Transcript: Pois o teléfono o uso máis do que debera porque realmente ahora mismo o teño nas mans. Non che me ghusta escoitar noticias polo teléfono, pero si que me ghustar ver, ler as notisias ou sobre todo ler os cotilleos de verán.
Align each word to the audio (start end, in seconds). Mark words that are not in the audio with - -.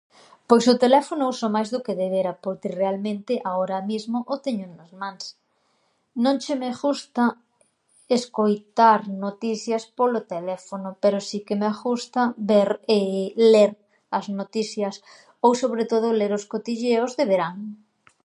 Pois 0.49 0.63
o 0.73 0.79
teléfono 0.83 1.21
o 1.25 1.31
uso 1.33 1.47
máis 1.55 1.69
do 1.73 1.83
que 1.85 1.99
debera 2.03 2.33
porque 2.43 2.75
realmente 2.81 3.33
ahora 3.51 3.77
mismo 3.91 4.17
o 4.33 4.35
teño 4.45 4.67
nas 4.71 4.91
mans. 5.01 5.23
Non 6.23 6.35
che 6.43 6.53
me 6.61 6.69
ghusta 6.81 7.23
escoitar 8.17 8.99
noticias 9.25 9.83
polo 9.97 10.19
teléfono, 10.33 10.89
pero 11.03 11.17
si 11.29 11.39
que 11.47 11.55
me 11.61 11.69
ghustar 11.79 12.27
ver, 12.49 12.69
ler 13.51 13.71
as 14.17 14.25
notisias 14.39 14.95
ou 15.45 15.51
sobre 15.61 15.83
todo 15.91 16.17
ler 16.19 16.31
os 16.39 16.47
cotilleos 16.51 17.11
de 17.17 17.23
verán. 17.31 17.55